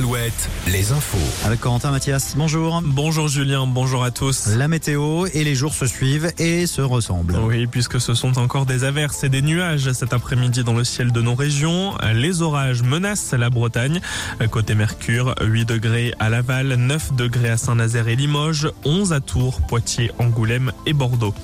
Alouette, 0.00 0.48
les 0.66 0.92
infos. 0.92 1.18
Avec 1.44 1.60
Corentin 1.60 1.90
Mathias, 1.90 2.32
bonjour. 2.34 2.80
Bonjour 2.82 3.28
Julien, 3.28 3.66
bonjour 3.66 4.02
à 4.02 4.10
tous. 4.10 4.46
La 4.56 4.66
météo 4.66 5.26
et 5.34 5.44
les 5.44 5.54
jours 5.54 5.74
se 5.74 5.84
suivent 5.84 6.32
et 6.38 6.66
se 6.66 6.80
ressemblent. 6.80 7.36
Oui, 7.36 7.66
puisque 7.66 8.00
ce 8.00 8.14
sont 8.14 8.38
encore 8.38 8.64
des 8.64 8.84
averses 8.84 9.24
et 9.24 9.28
des 9.28 9.42
nuages 9.42 9.92
cet 9.92 10.14
après-midi 10.14 10.64
dans 10.64 10.72
le 10.72 10.84
ciel 10.84 11.12
de 11.12 11.20
nos 11.20 11.34
régions. 11.34 11.98
Les 12.14 12.40
orages 12.40 12.82
menacent 12.82 13.34
la 13.34 13.50
Bretagne. 13.50 14.00
Côté 14.50 14.74
Mercure, 14.74 15.34
8 15.42 15.66
degrés 15.66 16.14
à 16.18 16.30
Laval, 16.30 16.76
9 16.76 17.12
degrés 17.12 17.50
à 17.50 17.58
Saint-Nazaire 17.58 18.08
et 18.08 18.16
Limoges, 18.16 18.70
11 18.86 19.12
à 19.12 19.20
Tours, 19.20 19.60
Poitiers, 19.60 20.12
Angoulême 20.18 20.72
et 20.86 20.94
Bordeaux. 20.94 21.34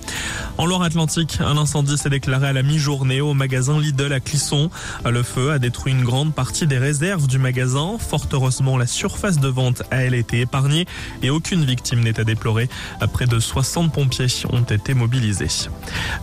En 0.56 0.64
Loire-Atlantique, 0.64 1.40
un 1.40 1.58
incendie 1.58 1.98
s'est 1.98 2.08
déclaré 2.08 2.48
à 2.48 2.52
la 2.54 2.62
mi-journée 2.62 3.20
au 3.20 3.34
magasin 3.34 3.78
Lidl 3.78 4.14
à 4.14 4.20
Clisson. 4.20 4.70
Le 5.04 5.22
feu 5.22 5.50
a 5.50 5.58
détruit 5.58 5.92
une 5.92 6.04
grande 6.04 6.32
partie 6.32 6.66
des 6.66 6.78
réserves 6.78 7.26
du 7.26 7.38
magasin. 7.38 7.96
Fort 7.98 8.24
heureusement, 8.32 8.45
la 8.78 8.86
surface 8.86 9.38
de 9.38 9.48
vente 9.48 9.82
a 9.90 9.96
elle 9.96 10.14
été 10.14 10.40
épargnée 10.40 10.86
et 11.22 11.30
aucune 11.30 11.64
victime 11.64 12.00
n'est 12.00 12.20
à 12.20 12.24
déplorer. 12.24 12.68
Près 13.12 13.26
de 13.26 13.38
60 13.38 13.92
pompiers 13.92 14.26
ont 14.50 14.62
été 14.62 14.94
mobilisés. 14.94 15.68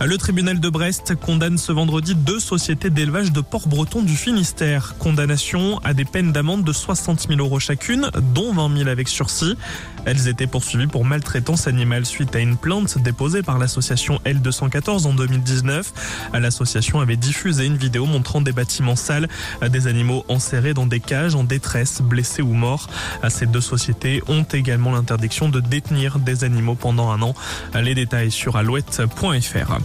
Le 0.04 0.16
tribunal 0.18 0.60
de 0.60 0.68
Brest 0.68 1.14
condamne 1.16 1.58
ce 1.58 1.72
vendredi 1.72 2.14
deux 2.14 2.40
sociétés 2.40 2.90
d'élevage 2.90 3.32
de 3.32 3.40
porc 3.40 3.68
breton 3.68 4.02
du 4.02 4.16
Finistère. 4.16 4.96
Condamnation 4.98 5.78
à 5.84 5.94
des 5.94 6.04
peines 6.04 6.32
d'amende 6.32 6.64
de 6.64 6.72
60 6.72 7.28
000 7.28 7.40
euros 7.40 7.60
chacune, 7.60 8.10
dont 8.34 8.52
20 8.52 8.78
000 8.78 8.88
avec 8.88 9.08
sursis. 9.08 9.56
Elles 10.06 10.28
étaient 10.28 10.46
poursuivies 10.46 10.86
pour 10.86 11.04
maltraitance 11.04 11.66
animale 11.66 12.04
suite 12.06 12.34
à 12.36 12.40
une 12.40 12.56
plainte 12.56 12.98
déposée 12.98 13.42
par 13.42 13.58
l'association 13.58 14.20
L214 14.24 15.06
en 15.06 15.14
2019. 15.14 15.92
L'association 16.34 17.00
avait 17.00 17.16
diffusé 17.16 17.66
une 17.66 17.76
vidéo 17.76 18.06
montrant 18.06 18.40
des 18.40 18.52
bâtiments 18.52 18.96
sales, 18.96 19.28
des 19.70 19.86
animaux 19.86 20.24
enserrés 20.28 20.74
dans 20.74 20.86
des 20.86 21.00
cages 21.00 21.34
en 21.34 21.44
détresse, 21.44 22.02
blessés 22.14 22.42
ou 22.42 22.52
morts. 22.52 22.86
Ces 23.28 23.46
deux 23.46 23.60
sociétés 23.60 24.22
ont 24.28 24.44
également 24.44 24.92
l'interdiction 24.92 25.48
de 25.48 25.58
détenir 25.58 26.20
des 26.20 26.44
animaux 26.44 26.76
pendant 26.76 27.10
un 27.10 27.20
an. 27.22 27.34
Les 27.74 27.96
détails 27.96 28.30
sur 28.30 28.56
alouette.fr. 28.56 29.78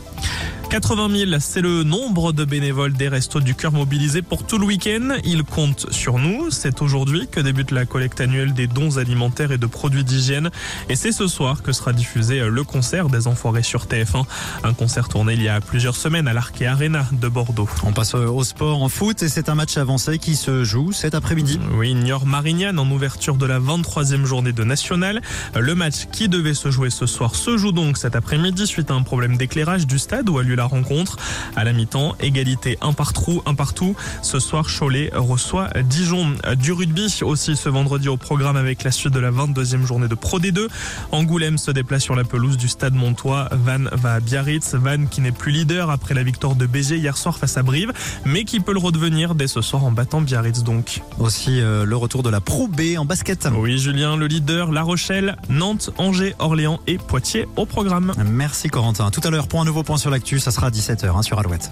80 0.69 1.09
000, 1.09 1.31
c'est 1.39 1.61
le 1.61 1.81
nombre 1.81 2.31
de 2.31 2.45
bénévoles 2.45 2.93
des 2.93 3.07
Restos 3.07 3.39
du 3.39 3.55
Cœur 3.55 3.71
mobilisés 3.71 4.21
pour 4.21 4.45
tout 4.45 4.59
le 4.59 4.67
week-end. 4.67 5.17
Ils 5.23 5.43
comptent 5.43 5.91
sur 5.91 6.19
nous. 6.19 6.51
C'est 6.51 6.83
aujourd'hui 6.83 7.27
que 7.27 7.39
débute 7.39 7.71
la 7.71 7.87
collecte 7.87 8.21
annuelle 8.21 8.53
des 8.53 8.67
dons 8.67 8.97
alimentaires 8.97 9.51
et 9.51 9.57
de 9.57 9.65
produits 9.65 10.03
d'hygiène. 10.03 10.51
Et 10.87 10.95
c'est 10.95 11.11
ce 11.11 11.25
soir 11.25 11.63
que 11.63 11.71
sera 11.71 11.91
diffusé 11.91 12.41
le 12.47 12.63
concert 12.63 13.09
des 13.09 13.25
Enfoirés 13.27 13.63
sur 13.63 13.85
TF1. 13.85 14.25
Un 14.63 14.73
concert 14.73 15.09
tourné 15.09 15.33
il 15.33 15.41
y 15.41 15.49
a 15.49 15.59
plusieurs 15.59 15.95
semaines 15.95 16.27
à 16.27 16.33
l'Arkea 16.33 16.67
Arena 16.67 17.07
de 17.13 17.27
Bordeaux. 17.27 17.69
On 17.83 17.91
passe 17.91 18.13
au 18.13 18.43
sport 18.43 18.83
en 18.83 18.89
foot 18.89 19.23
et 19.23 19.27
c'est 19.27 19.49
un 19.49 19.55
match 19.55 19.75
avancé 19.75 20.19
qui 20.19 20.35
se 20.35 20.63
joue 20.63 20.91
cet 20.91 21.15
après-midi. 21.15 21.59
Oui, 21.77 21.95
Niort-Marignane 21.95 22.77
en 22.77 22.89
ouverture 22.91 23.37
de 23.37 23.47
la 23.47 23.59
23e 23.59 24.23
journée 24.23 24.53
de 24.53 24.63
National. 24.63 25.23
Le 25.59 25.73
match 25.73 26.05
qui 26.11 26.29
devait 26.29 26.53
se 26.53 26.69
jouer 26.69 26.91
ce 26.91 27.07
soir 27.07 27.33
se 27.33 27.57
joue 27.57 27.71
donc 27.71 27.97
cet 27.97 28.15
après-midi 28.15 28.67
suite 28.67 28.91
à 28.91 28.93
un 28.93 29.01
problème 29.01 29.35
d'éclairage 29.35 29.87
du 29.87 29.97
stade 29.97 30.29
où 30.29 30.37
a 30.37 30.43
lieu 30.43 30.58
la 30.59 30.65
rencontre. 30.65 31.17
À 31.55 31.63
la 31.63 31.73
mi-temps, 31.73 32.15
égalité 32.19 32.77
un 32.81 32.93
partout, 32.93 33.41
un 33.45 33.55
partout. 33.55 33.95
Ce 34.21 34.39
soir, 34.39 34.67
Cholet 34.67 35.09
reçoit 35.15 35.69
Dijon. 35.85 36.33
Du 36.57 36.71
rugby 36.73 37.07
aussi 37.21 37.55
ce 37.55 37.69
vendredi 37.69 38.09
au 38.09 38.17
programme 38.17 38.57
avec 38.57 38.83
la 38.83 38.91
suite 38.91 39.13
de 39.13 39.19
la 39.19 39.31
22e 39.31 39.85
journée 39.85 40.07
de 40.07 40.15
Pro 40.15 40.39
D2. 40.39 40.67
Angoulême 41.11 41.57
se 41.57 41.71
déplace 41.71 42.03
sur 42.03 42.15
la 42.15 42.23
pelouse 42.23 42.57
du 42.57 42.67
stade 42.67 42.93
Montois. 42.93 43.47
Van 43.51 43.85
va 43.93 44.15
à 44.15 44.19
Biarritz. 44.19 44.75
Van 44.75 45.05
qui 45.09 45.21
n'est 45.21 45.31
plus 45.31 45.51
leader 45.51 45.89
après 45.89 46.13
la 46.13 46.23
victoire 46.23 46.55
de 46.55 46.65
Béziers 46.65 46.97
hier 46.97 47.17
soir 47.17 47.37
face 47.37 47.57
à 47.57 47.63
Brive, 47.63 47.93
mais 48.25 48.43
qui 48.43 48.59
peut 48.59 48.73
le 48.73 48.79
redevenir 48.79 49.33
dès 49.35 49.47
ce 49.47 49.61
soir 49.61 49.85
en 49.85 49.91
battant 49.91 50.21
Biarritz 50.21 50.63
donc. 50.63 51.01
Aussi 51.19 51.61
euh, 51.61 51.85
le 51.85 51.95
retour 51.95 52.21
de 52.21 52.29
la 52.29 52.41
Pro 52.41 52.67
B 52.67 52.97
en 52.97 53.05
basket. 53.05 53.47
Oui, 53.55 53.77
Julien, 53.77 54.17
le 54.17 54.27
leader, 54.27 54.71
La 54.71 54.81
Rochelle, 54.81 55.37
Nantes, 55.49 55.91
Angers, 55.97 56.35
Orléans 56.39 56.79
et 56.85 56.97
Poitiers 56.97 57.47
au 57.55 57.65
programme. 57.65 58.13
Merci 58.25 58.67
Corentin. 58.67 59.09
Tout 59.11 59.21
à 59.23 59.29
l'heure 59.29 59.47
pour 59.47 59.61
un 59.61 59.65
nouveau 59.65 59.83
point 59.83 59.97
sur 59.97 60.09
l'actu, 60.09 60.39
ça 60.49 60.55
sera 60.55 60.67
à 60.67 60.71
17h 60.71 61.15
hein, 61.15 61.21
sur 61.21 61.37
Alouette. 61.37 61.69